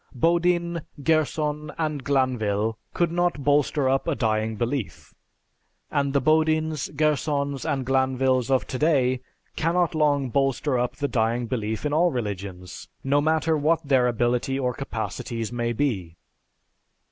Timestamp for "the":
6.13-6.19, 10.95-11.07